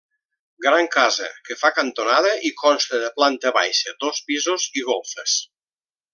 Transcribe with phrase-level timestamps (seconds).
[0.65, 5.37] Gran casa que fa cantonada i consta de planta baixa, dos pisos i golfes.